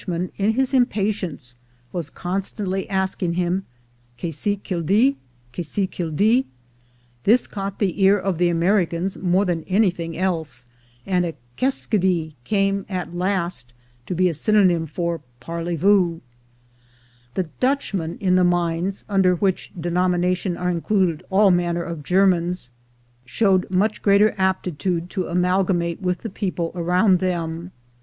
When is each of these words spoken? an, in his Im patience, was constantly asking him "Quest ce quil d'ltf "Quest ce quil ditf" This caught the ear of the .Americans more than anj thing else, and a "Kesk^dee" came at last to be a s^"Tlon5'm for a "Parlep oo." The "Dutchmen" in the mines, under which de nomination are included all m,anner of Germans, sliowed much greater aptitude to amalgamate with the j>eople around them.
an, 0.07 0.31
in 0.35 0.53
his 0.53 0.73
Im 0.73 0.87
patience, 0.87 1.53
was 1.93 2.09
constantly 2.09 2.89
asking 2.89 3.33
him 3.33 3.67
"Quest 4.19 4.39
ce 4.39 4.57
quil 4.65 4.81
d'ltf 4.81 5.15
"Quest 5.53 5.73
ce 5.75 5.85
quil 5.95 6.09
ditf" 6.11 6.45
This 7.23 7.45
caught 7.45 7.77
the 7.77 8.01
ear 8.03 8.17
of 8.17 8.39
the 8.39 8.49
.Americans 8.49 9.15
more 9.19 9.45
than 9.45 9.63
anj 9.65 9.93
thing 9.93 10.17
else, 10.17 10.65
and 11.05 11.23
a 11.23 11.35
"Kesk^dee" 11.55 12.33
came 12.45 12.83
at 12.89 13.15
last 13.15 13.73
to 14.07 14.15
be 14.15 14.27
a 14.27 14.31
s^"Tlon5'm 14.33 14.89
for 14.89 15.15
a 15.17 15.21
"Parlep 15.45 15.83
oo." 15.83 16.21
The 17.35 17.43
"Dutchmen" 17.59 18.17
in 18.19 18.33
the 18.35 18.43
mines, 18.43 19.05
under 19.07 19.35
which 19.35 19.71
de 19.79 19.91
nomination 19.91 20.57
are 20.57 20.71
included 20.71 21.21
all 21.29 21.49
m,anner 21.49 21.83
of 21.83 22.01
Germans, 22.01 22.71
sliowed 23.27 23.69
much 23.69 24.01
greater 24.01 24.33
aptitude 24.39 25.11
to 25.11 25.27
amalgamate 25.27 26.01
with 26.01 26.23
the 26.25 26.29
j>eople 26.29 26.75
around 26.75 27.19
them. 27.19 27.69